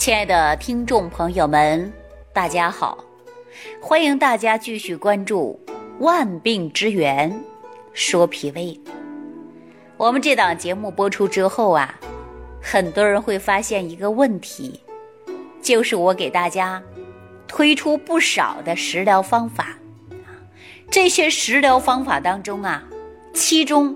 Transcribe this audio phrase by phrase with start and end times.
[0.00, 1.92] 亲爱的听众朋友们，
[2.32, 3.04] 大家好！
[3.82, 5.60] 欢迎大家继续关注
[6.02, 7.30] 《万病之源
[7.92, 8.62] 说脾胃》。
[9.98, 12.00] 我们这档节目播出之后啊，
[12.62, 14.80] 很多人会发现一个问题，
[15.60, 16.82] 就是我给大家
[17.46, 19.76] 推出不少的食疗方法
[20.90, 22.82] 这些食疗方法当中啊，
[23.34, 23.94] 其中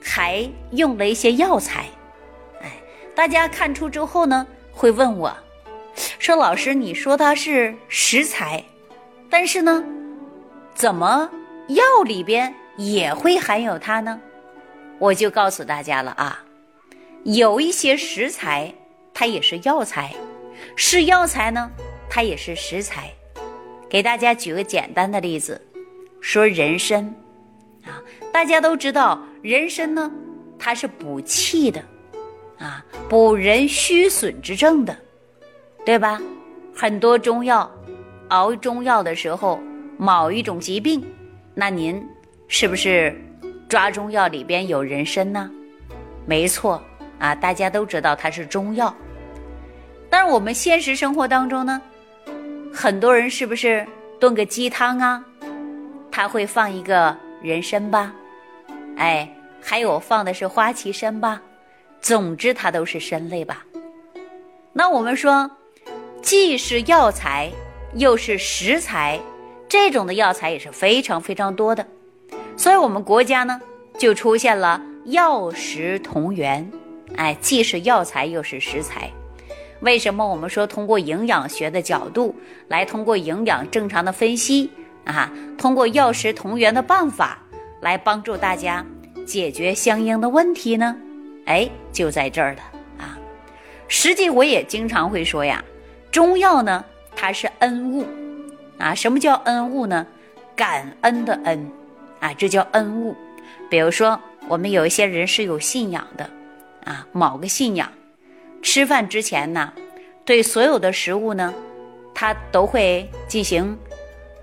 [0.00, 1.86] 还用了一些药材。
[2.62, 2.70] 哎，
[3.16, 4.46] 大家看出之后呢？
[4.78, 5.36] 会问我，
[6.20, 8.62] 说老师，你说它是食材，
[9.28, 9.84] 但是呢，
[10.72, 11.28] 怎么
[11.66, 14.20] 药里边也会含有它呢？
[15.00, 16.44] 我就告诉大家了啊，
[17.24, 18.72] 有一些食材
[19.12, 20.14] 它也是药材，
[20.76, 21.68] 是药材呢，
[22.08, 23.10] 它也是食材。
[23.88, 25.60] 给大家举个简单的例子，
[26.20, 27.04] 说人参
[27.84, 27.98] 啊，
[28.32, 30.08] 大家都知道人参呢，
[30.56, 31.82] 它是补气的。
[32.58, 34.96] 啊，补人虚损之症的，
[35.84, 36.20] 对吧？
[36.74, 37.70] 很多中药
[38.28, 39.60] 熬中药的时候，
[39.96, 41.04] 某一种疾病，
[41.54, 42.04] 那您
[42.46, 43.16] 是不是
[43.68, 45.50] 抓中药里边有人参呢？
[46.26, 46.82] 没错
[47.18, 48.94] 啊，大家都知道它是中药。
[50.10, 51.80] 但是我们现实生活当中呢，
[52.72, 53.86] 很多人是不是
[54.20, 55.24] 炖个鸡汤啊，
[56.10, 58.12] 他会放一个人参吧？
[58.96, 59.28] 哎，
[59.60, 61.42] 还有放的是花旗参吧？
[62.00, 63.64] 总之，它都是参类吧。
[64.72, 65.50] 那我们说，
[66.22, 67.50] 既是药材，
[67.94, 69.18] 又是食材，
[69.68, 71.86] 这种的药材也是非常非常多的。
[72.56, 73.60] 所以，我们国家呢，
[73.98, 76.70] 就出现了药食同源。
[77.16, 79.10] 哎，既是药材，又是食材。
[79.80, 82.34] 为什么我们说通过营养学的角度
[82.66, 84.70] 来通过营养正常的分析
[85.04, 87.38] 啊，通过药食同源的办法
[87.80, 88.84] 来帮助大家
[89.24, 90.96] 解决相应的问题呢？
[91.48, 92.60] 哎，就在这儿了
[92.98, 93.18] 啊！
[93.88, 95.64] 实际我也经常会说呀，
[96.12, 96.84] 中药呢，
[97.16, 98.06] 它是恩物
[98.78, 98.94] 啊。
[98.94, 100.06] 什么叫恩物呢？
[100.54, 101.70] 感恩的恩
[102.20, 103.16] 啊，这叫恩物。
[103.70, 106.28] 比如说，我们有一些人是有信仰的
[106.84, 107.90] 啊，某个信仰，
[108.60, 109.72] 吃饭之前呢，
[110.26, 111.54] 对所有的食物呢，
[112.14, 113.74] 他都会进行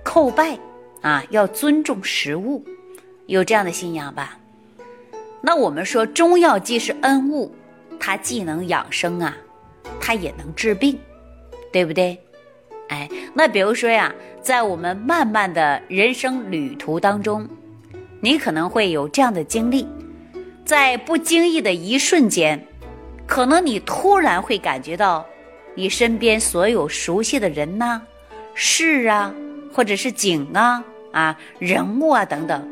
[0.03, 0.57] 叩拜
[1.01, 2.65] 啊，要尊重食物，
[3.27, 4.39] 有这样的信仰吧？
[5.45, 7.53] 那我们说中药既是恩物，
[7.99, 9.37] 它既能养生啊，
[10.01, 10.97] 它也能治病，
[11.71, 12.19] 对不对？
[12.89, 14.11] 哎，那比如说呀，
[14.41, 17.47] 在我们漫漫的人生旅途当中，
[18.21, 19.87] 你可能会有这样的经历，
[20.65, 22.59] 在不经意的一瞬间，
[23.27, 25.23] 可能你突然会感觉到，
[25.75, 28.01] 你身边所有熟悉的人呐、
[28.55, 29.31] 事啊，
[29.71, 32.67] 或者是景啊、啊人物啊等等，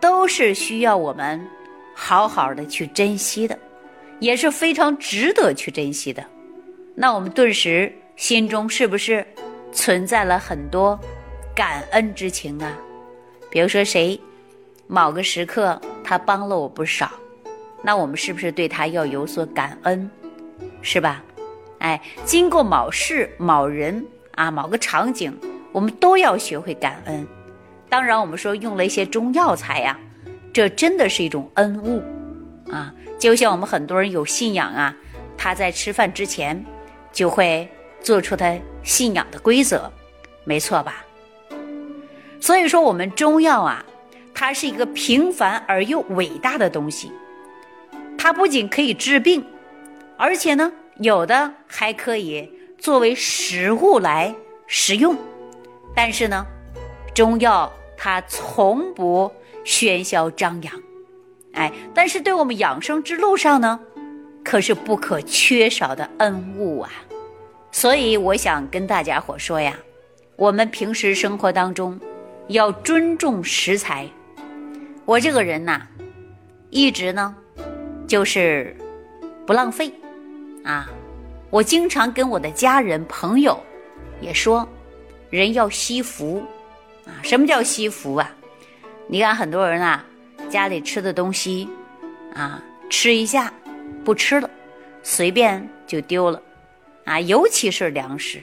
[0.00, 1.46] 都是需要我们。
[2.00, 3.58] 好好的去珍惜的，
[4.20, 6.24] 也是非常值得去珍惜的。
[6.94, 9.26] 那我们顿时心中是不是
[9.72, 10.98] 存在了很多
[11.56, 12.72] 感恩之情啊？
[13.50, 14.18] 比如说谁
[14.86, 17.10] 某个时刻他帮了我不少，
[17.82, 20.08] 那我们是不是对他要有所感恩，
[20.80, 21.22] 是吧？
[21.80, 25.36] 哎，经过某事某人啊某个场景，
[25.72, 27.26] 我们都要学会感恩。
[27.88, 29.98] 当然，我们说用了一些中药材呀。
[30.52, 32.02] 这真的是一种恩物，
[32.72, 34.96] 啊，就像我们很多人有信仰啊，
[35.36, 36.64] 他在吃饭之前
[37.12, 37.68] 就会
[38.00, 39.90] 做出他信仰的规则，
[40.44, 41.04] 没错吧？
[42.40, 43.84] 所以说，我们中药啊，
[44.34, 47.12] 它是一个平凡而又伟大的东西，
[48.16, 49.44] 它不仅可以治病，
[50.16, 54.34] 而且呢，有的还可以作为食物来
[54.66, 55.16] 食用。
[55.94, 56.46] 但是呢，
[57.14, 59.30] 中药它从不。
[59.68, 60.72] 喧嚣张扬，
[61.52, 63.78] 哎，但是对我们养生之路上呢，
[64.42, 66.90] 可是不可缺少的恩物啊。
[67.70, 69.76] 所以我想跟大家伙说呀，
[70.36, 72.00] 我们平时生活当中
[72.46, 74.08] 要尊重食材。
[75.04, 75.86] 我这个人呐，
[76.70, 77.36] 一直呢
[78.06, 78.74] 就是
[79.46, 79.92] 不浪费
[80.64, 80.88] 啊。
[81.50, 83.62] 我经常跟我的家人朋友
[84.22, 84.66] 也说，
[85.28, 86.42] 人要惜福
[87.04, 87.20] 啊。
[87.22, 88.34] 什么叫惜福啊？
[89.10, 90.04] 你看很多人啊，
[90.50, 91.66] 家里吃的东西，
[92.34, 93.50] 啊，吃一下，
[94.04, 94.50] 不吃了，
[95.02, 96.42] 随便就丢了，
[97.04, 98.38] 啊，尤其是粮食，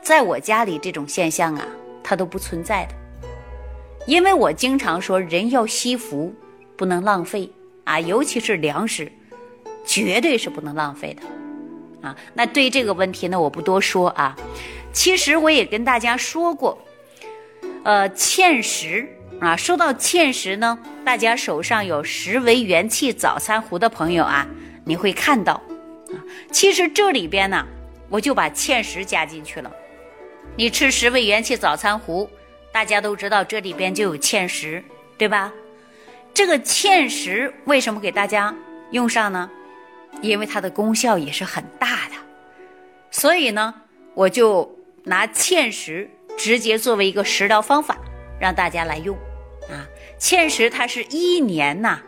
[0.00, 1.66] 在我家里这种现象啊，
[2.00, 2.94] 它都不存在的，
[4.06, 6.32] 因为我经常说人要惜福，
[6.76, 7.50] 不能浪费
[7.82, 9.10] 啊，尤其是粮食，
[9.84, 14.36] 绝对是不能浪费的，啊，那对这个问题呢，我不多说啊，
[14.92, 16.78] 其实我也跟大家说过，
[17.82, 19.08] 呃，欠食。
[19.42, 24.46] 啊，说到芡实呢，大家手上有十味元气早餐壶的朋友啊，
[24.84, 26.14] 你会看到，啊，
[26.52, 27.66] 其实这里边呢，
[28.08, 29.68] 我就把芡实加进去了。
[30.54, 32.30] 你吃十味元气早餐糊，
[32.70, 34.80] 大家都知道这里边就有芡实，
[35.18, 35.52] 对吧？
[36.32, 38.54] 这个芡实为什么给大家
[38.92, 39.50] 用上呢？
[40.20, 42.14] 因为它的功效也是很大的，
[43.10, 43.74] 所以呢，
[44.14, 47.98] 我就拿芡实直接作为一个食疗方法
[48.38, 49.18] 让大家来用。
[50.22, 51.98] 芡实它是一年呐，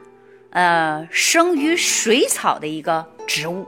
[0.50, 3.66] 呃，生于水草的一个植物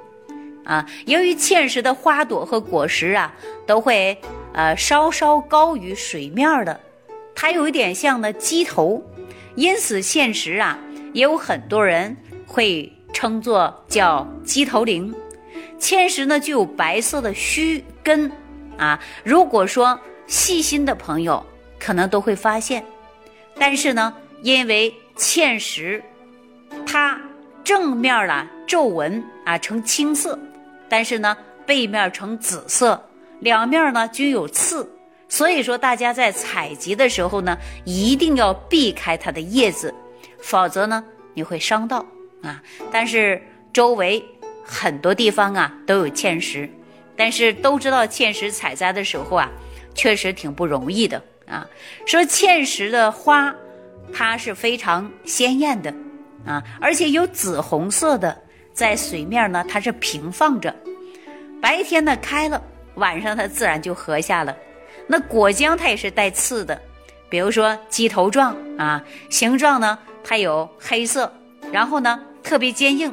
[0.65, 0.87] 啊。
[1.05, 3.35] 由于芡实的花朵和果实啊
[3.67, 4.17] 都会
[4.55, 6.81] 呃稍稍高于水面的，
[7.35, 9.05] 它有一点像呢鸡头，
[9.57, 10.79] 因此芡实啊
[11.13, 12.17] 也有很多人
[12.47, 12.93] 会。
[13.13, 15.15] 称作叫鸡头灵，
[15.81, 18.31] 芡实呢具有白色的须根
[18.77, 19.01] 啊。
[19.25, 21.43] 如果说细心的朋友
[21.79, 22.85] 可能都会发现，
[23.59, 26.03] 但是呢，因为芡实
[26.87, 27.21] 它
[27.65, 30.39] 正面的皱纹啊呈青色，
[30.89, 33.03] 但是呢背面呈紫色，
[33.41, 34.89] 两面呢均有刺，
[35.29, 39.93] 所以说大家在采集的时候呢一定要避开它的叶子，
[40.39, 41.05] 否则呢
[41.35, 42.05] 你会伤到。
[42.43, 42.63] 啊，
[42.93, 43.43] 但是
[43.73, 44.23] 周围
[44.63, 46.69] 很多地方啊都有芡实，
[47.17, 49.51] 但是都知道芡实采摘的时候啊，
[49.95, 51.67] 确实挺不容易的啊。
[52.07, 53.53] 说芡实的花，
[54.13, 55.93] 它是非常鲜艳的
[56.45, 58.37] 啊，而且有紫红色的，
[58.73, 60.75] 在水面呢它是平放着，
[61.61, 62.63] 白天呢开了，
[62.95, 64.57] 晚上它自然就合下了。
[65.07, 66.81] 那果浆它也是带刺的，
[67.29, 71.33] 比如说鸡头状啊，形状呢它有黑色，
[71.73, 72.21] 然后呢。
[72.47, 73.13] 特别坚硬，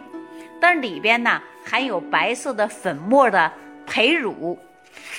[0.61, 3.51] 但里边呢含有白色的粉末的
[3.87, 4.55] 培乳，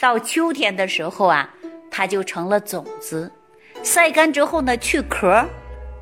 [0.00, 1.52] 到秋天的时候啊，
[1.90, 3.28] 它就成了种子，
[3.82, 5.44] 晒干之后呢去壳，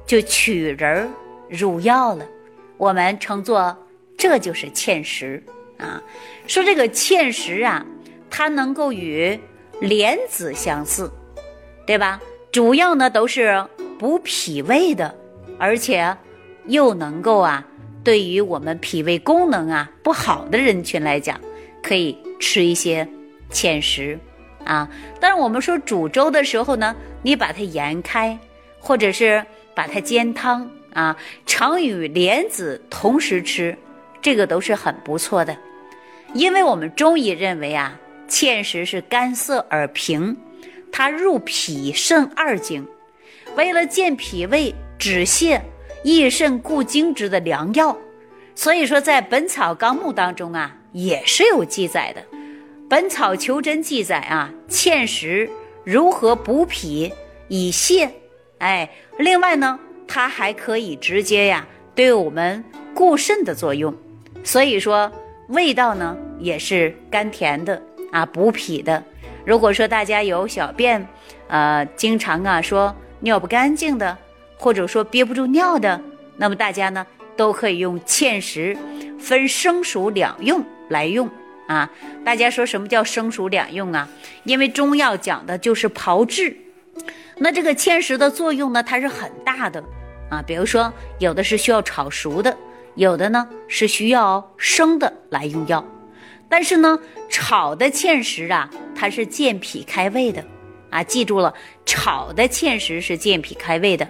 [0.06, 1.08] 就取仁
[1.48, 2.26] 入药了。
[2.76, 3.76] 我们称作
[4.16, 5.42] 这就是芡实
[5.78, 6.02] 啊。
[6.46, 7.86] 说这个芡实啊，
[8.30, 9.38] 它能够与
[9.80, 11.10] 莲子相似，
[11.86, 12.20] 对吧？
[12.50, 13.66] 主要呢都是
[13.98, 15.14] 补脾胃的，
[15.58, 16.16] 而且
[16.66, 17.66] 又能够啊。
[18.04, 21.40] 对于我们脾胃功能啊不好的人群来讲，
[21.82, 23.06] 可以吃一些
[23.52, 24.18] 芡实
[24.64, 24.90] 啊。
[25.20, 28.36] 但是我们说煮粥的时候呢，你把它研开，
[28.80, 29.44] 或者是
[29.74, 31.16] 把它煎汤啊，
[31.46, 33.76] 常与莲子同时吃，
[34.20, 35.56] 这个都是很不错的。
[36.34, 37.98] 因为我们中医认为啊，
[38.28, 40.36] 芡实是甘涩而平，
[40.90, 42.86] 它入脾肾二经，
[43.56, 45.60] 为了健脾胃、止泻。
[46.04, 47.96] 益肾固精之的良药，
[48.56, 52.20] 所以说在《本草纲目》当中啊，也是有记载的。
[52.88, 55.48] 《本草求真》记载啊，芡实
[55.84, 57.12] 如何补脾
[57.46, 58.10] 以泻？
[58.62, 58.88] 哎，
[59.18, 59.76] 另外呢，
[60.06, 61.66] 它还可以直接呀，
[61.96, 62.64] 对我们
[62.94, 63.92] 固肾的作用。
[64.44, 65.10] 所以说
[65.48, 67.82] 味道呢也是甘甜的
[68.12, 69.02] 啊，补脾的。
[69.44, 71.04] 如果说大家有小便，
[71.48, 74.16] 呃，经常啊说尿不干净的。
[74.58, 76.00] 或者说憋不住尿的，
[76.36, 77.04] 那么大家呢
[77.36, 78.76] 都可以用芡实，
[79.18, 81.28] 分生熟两用来用
[81.66, 81.90] 啊。
[82.24, 84.08] 大家说什么叫生熟两用啊？
[84.44, 86.56] 因为中药讲的就是炮制，
[87.42, 89.82] 那这个芡实的作用呢，它是很大的
[90.30, 90.40] 啊。
[90.46, 92.56] 比如说有的是需要炒熟的，
[92.94, 95.84] 有的呢是需要生的来用药。
[96.48, 96.96] 但是呢，
[97.28, 100.44] 炒的芡实啊，它是健脾开胃的
[100.88, 101.02] 啊。
[101.02, 101.52] 记住了，
[101.84, 104.08] 炒的芡实是健脾开胃的。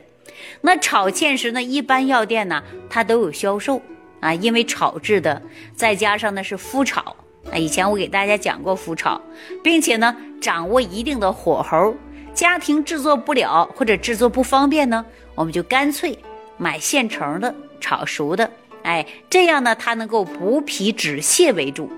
[0.61, 1.63] 那炒芡实呢？
[1.63, 3.81] 一般药店呢，它都有销售
[4.21, 5.41] 啊，因为炒制的，
[5.75, 7.17] 再加上呢是麸炒
[7.51, 7.57] 啊。
[7.57, 9.19] 以前我给大家讲过麸炒，
[9.65, 11.95] 并且呢掌握一定的火候，
[12.35, 16.19] 家庭制作不了或者制作不方便呢，我们就干脆
[16.57, 18.51] 买现成的炒熟的，
[18.83, 21.91] 哎，这样呢它能够补脾止泻为主。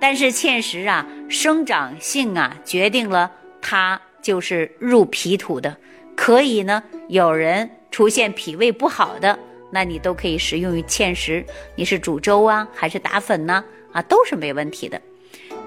[0.00, 3.30] 但是芡实啊，生长性啊决定了
[3.60, 5.76] 它就是入脾土的。
[6.14, 9.38] 可以呢，有人出现脾胃不好的，
[9.70, 11.44] 那你都可以食用于芡实。
[11.74, 13.64] 你是煮粥啊，还是打粉呢？
[13.92, 15.00] 啊，都是没问题的。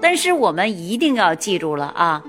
[0.00, 2.24] 但是我们一定要记住了啊，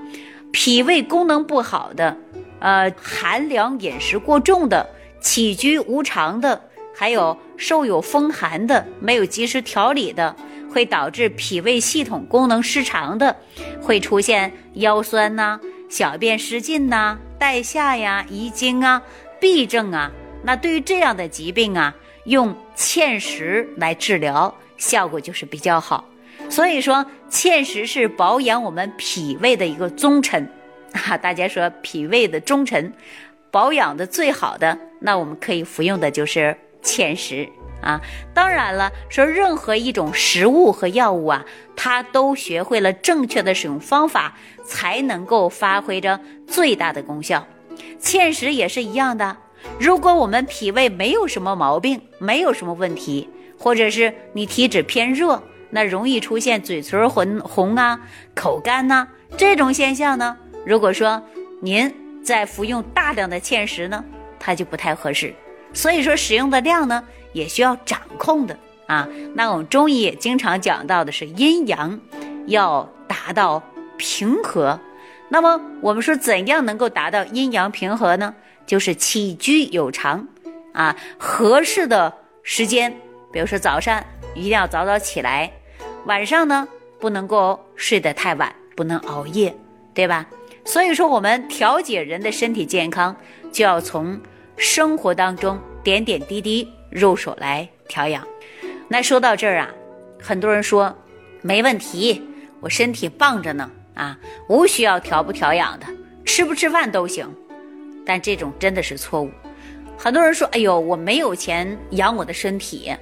[0.52, 2.16] 脾胃功能不好的，
[2.60, 4.88] 呃，寒凉饮食过重的，
[5.20, 10.36] 起居无常的，还有受有风寒的，没有及时调理的，
[10.70, 13.34] 会导致脾胃系统功能失常的，
[13.80, 15.58] 会出现腰酸呐。
[15.88, 19.02] 小便失禁呐，带下呀，遗精啊，
[19.40, 20.10] 痹症啊，
[20.42, 21.94] 那对于这样的疾病啊，
[22.24, 26.04] 用芡实来治疗，效果就是比较好。
[26.48, 30.46] 所以说，芡实是保养我们脾胃的一个忠臣
[30.92, 31.16] 啊。
[31.18, 32.92] 大家说脾胃的忠臣，
[33.50, 37.48] 保养的最好的，那我们可以服用的就是芡实
[37.80, 37.98] 啊。
[38.34, 41.42] 当然了，说任何一种食物和药物啊，
[41.74, 47.46] 它都学会了正确的使用方法，才能够发挥着最大的功效。
[47.98, 49.38] 芡实也是一样的。
[49.80, 55.42] 如果我们脾胃没有什么毛病，没有什么问题，或者是你体质偏热，
[55.72, 57.98] 那容易出现嘴唇红红啊、
[58.34, 60.36] 口干呐这种现象呢。
[60.64, 61.20] 如果说
[61.60, 64.04] 您在服用大量的芡实呢，
[64.38, 65.34] 它就不太合适。
[65.72, 67.02] 所以说使用的量呢，
[67.32, 69.08] 也需要掌控的啊。
[69.34, 71.98] 那我们中医也经常讲到的是阴阳
[72.46, 73.62] 要达到
[73.96, 74.78] 平和。
[75.30, 78.34] 那么我们说怎样能够达到阴阳平和呢？
[78.66, 80.28] 就是起居有常，
[80.72, 82.12] 啊，合适的
[82.44, 82.94] 时间，
[83.32, 84.04] 比如说早上
[84.36, 85.50] 一定要早早起来，
[86.06, 86.66] 晚上呢
[86.98, 89.54] 不能够睡得太晚，不能熬夜，
[89.94, 90.26] 对吧？
[90.64, 93.14] 所以说我们调节人的身体健康，
[93.52, 94.20] 就要从
[94.56, 98.26] 生活当中点点滴滴入手来调养。
[98.88, 99.70] 那说到这儿啊，
[100.20, 100.96] 很多人说
[101.40, 102.22] 没问题，
[102.60, 104.18] 我身体棒着呢，啊，
[104.48, 105.86] 无需要调不调养的，
[106.24, 107.28] 吃不吃饭都行。
[108.04, 109.30] 但这种真的是错误。
[109.96, 112.92] 很多人说：“哎呦，我没有钱养我的身体，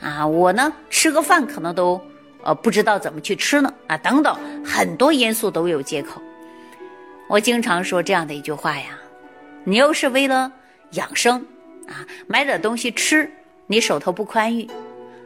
[0.00, 1.98] 啊，我呢吃个饭可能都
[2.42, 6.20] 呃不知道怎么去吃呢，啊，等等，很多因素都有借口。”
[7.28, 8.98] 我经常说这样的一句话呀
[9.64, 10.52] ：“你要是为了
[10.92, 11.38] 养生
[11.88, 13.30] 啊，买点东西吃，
[13.66, 14.68] 你手头不宽裕，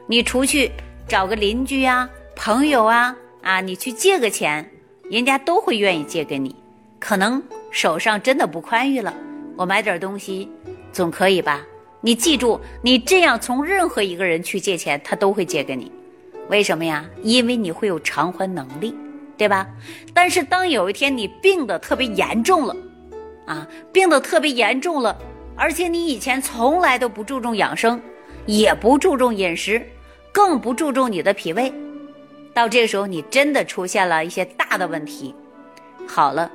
[0.07, 0.71] 你出去
[1.09, 4.71] 找个邻居呀、朋友啊，啊，你去借个钱，
[5.11, 6.55] 人家都会愿意借给你，
[6.99, 7.43] 可能。”
[7.73, 9.13] 手上真的不宽裕了，
[9.55, 10.51] 我买点东西
[10.93, 11.63] 总可以吧？
[12.01, 15.93] 你记住，你这样从任何一个人去借钱，他都会借给你。
[16.49, 17.05] 为什么呀？
[17.23, 18.95] 因为你会有偿还能力，
[19.37, 19.67] 对吧？
[20.15, 22.77] 但是当有一天你病得特别严重了，
[23.47, 25.17] 啊，病得特别严重了，
[25.57, 28.01] 而且你以前从来都不注重养生，
[28.47, 29.85] 也不注重饮食，
[30.33, 31.73] 更不注重你的脾胃，
[32.55, 35.35] 到这个时候你真的出现了一些大的问题。
[36.07, 36.51] 好了。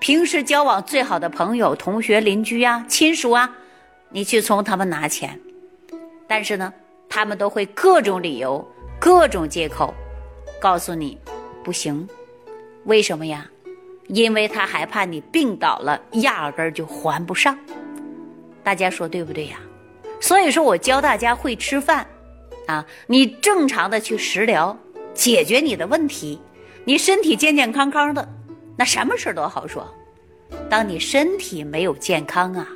[0.00, 3.52] 平时交往最好的朋友、同学、邻居啊、亲属啊，
[4.10, 5.40] 你去从他们拿钱，
[6.28, 6.72] 但是呢，
[7.08, 8.64] 他们都会各种理由、
[9.00, 9.94] 各种借口，
[10.60, 11.18] 告诉你
[11.62, 12.08] 不行。
[12.84, 13.48] 为什么呀？
[14.08, 17.58] 因为他害怕你病倒了，压根儿就还不上。
[18.62, 19.58] 大家说对不对呀？
[20.20, 22.06] 所以说我教大家会吃饭，
[22.66, 24.76] 啊，你正常的去食疗，
[25.14, 26.40] 解决你的问题，
[26.84, 28.26] 你身体健健康康的。
[28.76, 29.86] 那什么事都好说，
[30.70, 32.66] 当你身体没有健康啊，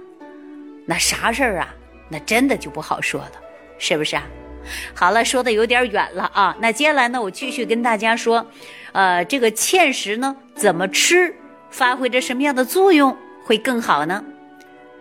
[0.84, 1.74] 那啥事儿啊，
[2.08, 3.32] 那真的就不好说了，
[3.78, 4.22] 是不是啊？
[4.94, 6.56] 好了，说的有点远了啊。
[6.60, 8.46] 那接下来呢，我继续跟大家说，
[8.92, 11.34] 呃，这个芡实呢怎么吃，
[11.70, 14.24] 发挥着什么样的作用会更好呢？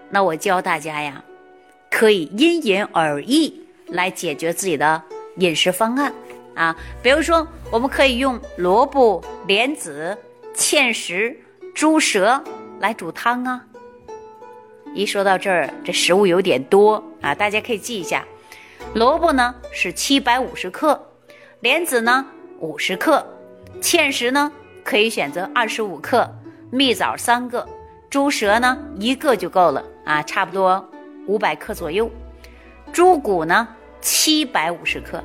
[0.09, 1.23] 那我教大家呀，
[1.89, 5.01] 可以因人而异来解决自己的
[5.37, 6.13] 饮食方案
[6.55, 6.75] 啊。
[7.01, 10.17] 比如说，我们可以用萝卜、莲子。
[10.53, 11.39] 芡实、
[11.73, 12.43] 猪舌
[12.81, 13.63] 来煮汤啊！
[14.93, 18.27] 一说到这儿，这食物有点多啊，大家可以记一下：
[18.93, 21.01] 萝卜呢是七百五十克，
[21.61, 22.25] 莲子呢
[22.59, 23.25] 五十克，
[23.81, 24.51] 芡实呢
[24.83, 26.29] 可以选择二十五克，
[26.69, 27.67] 蜜枣三个，
[28.09, 30.89] 猪舌呢一个就够了啊，差不多
[31.25, 32.09] 五百克左右。
[32.91, 33.67] 猪骨呢
[34.01, 35.23] 七百五十克，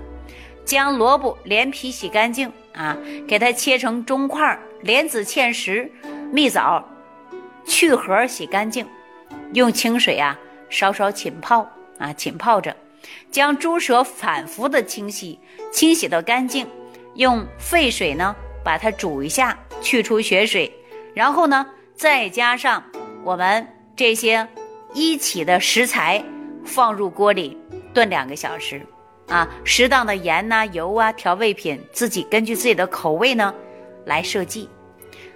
[0.65, 2.97] 将萝卜连皮洗干净啊，
[3.27, 4.61] 给它切成中块儿。
[4.83, 5.91] 莲子、芡实、
[6.31, 6.85] 蜜枣，
[7.65, 8.87] 去核洗干净，
[9.55, 12.77] 用清水啊稍稍浸泡啊浸泡着，
[13.31, 15.39] 将猪舌反复的清洗，
[15.73, 16.67] 清洗到干净，
[17.15, 18.35] 用沸水呢
[18.65, 20.73] 把它煮一下，去除血水，
[21.15, 22.83] 然后呢再加上
[23.25, 24.47] 我们这些
[24.95, 26.25] 一起的食材，
[26.65, 27.57] 放入锅里
[27.93, 28.81] 炖两个小时，
[29.29, 33.55] 啊，适当的盐呐、油啊、调味品，自己根据自己的口味呢
[34.05, 34.69] 来设计。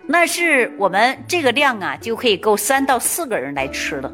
[0.06, 4.12] 那是我们这个量啊，就可以够三到四个人来吃了。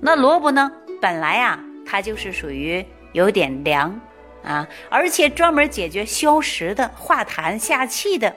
[0.00, 0.70] 那萝卜呢，
[1.00, 1.58] 本来啊，
[1.94, 4.00] 它就是属于有点凉
[4.42, 8.34] 啊，而且专门解决消食的、化痰下气的。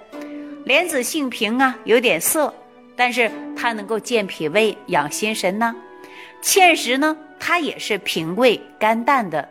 [0.63, 2.53] 莲子性平啊，有点涩，
[2.95, 5.75] 但是它能够健脾胃、养心神呢。
[6.39, 9.49] 芡实呢，它也是平胃肝胆的，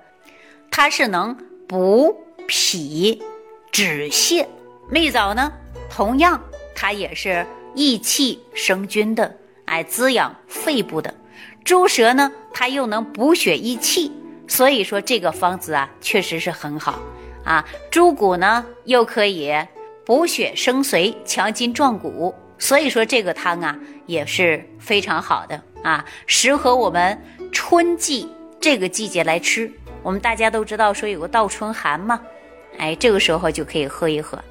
[0.71, 1.37] 它是能
[1.67, 3.21] 补脾
[3.73, 4.47] 止泻。
[4.89, 5.53] 蜜枣呢，
[5.91, 6.41] 同样。
[6.77, 7.45] 它也是
[7.75, 11.13] 益气生津的，哎，滋养肺部的。
[11.65, 14.11] 猪舌呢，它又能补血益气，
[14.49, 16.99] 所以说这个方子啊，确实是很好
[17.45, 17.63] 啊。
[17.91, 19.53] 猪骨呢，又可以
[20.07, 27.23] 补血生髓，强筋壮骨，所以说这个汤啊，也是非常好的啊，适合我们
[27.53, 28.27] 春季
[28.59, 29.71] 这个季节来吃
[30.03, 32.19] 我们大家都知道说有个倒春寒嘛，
[32.79, 34.43] 哎，这个时候就可以喝一喝。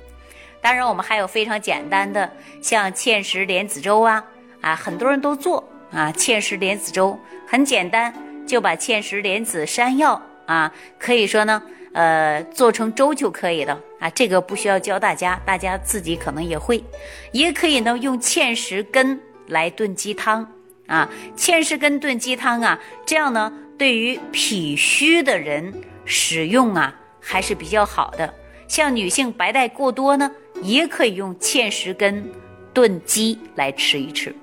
[0.62, 2.32] 当然，我们还有非常简单的，
[2.62, 4.24] 像芡实莲子粥啊，
[4.62, 8.14] 啊，很多人都做啊，芡实莲子粥很简单，
[8.46, 11.62] 就把芡实莲子、山药啊，可以说呢，
[11.94, 16.84] 呃，做成粥就可以了啊，这个不需要教大家，大家自己可能也会，
[17.32, 20.48] 也可以呢用芡实根来炖鸡汤
[20.88, 25.74] 啊，芡实根炖鸡汤啊，这样呢，对于脾虚的人
[26.06, 28.34] 使用啊，还是比较好的。
[28.68, 30.32] 像女性白带过多呢。
[30.62, 32.32] 也可以用芡实根
[32.74, 34.34] 炖鸡来吃一吃。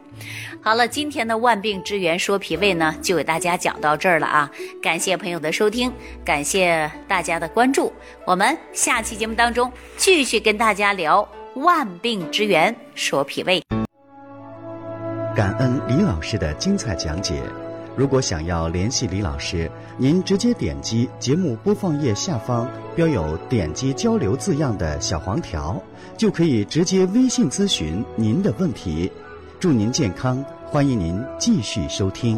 [0.61, 4.51] 好了，今天的万病之源说脾胃呢，就给大家讲到这儿了啊！
[4.81, 5.93] 感谢朋友的收听，
[6.25, 7.93] 感谢大家的关注。
[8.25, 13.61] 我们下期节目当中继续跟大家聊万病之源说脾胃。
[15.35, 17.43] 感恩李老师的精彩讲解。
[17.95, 22.67] 如果想要联系李老师，您直接点击节目播放页下方
[22.97, 25.79] 标有“点击交流”字样的小黄条，
[26.17, 29.13] 就可以直接微信咨询您的问题。
[29.63, 32.37] 祝您健康，欢迎您继续收听。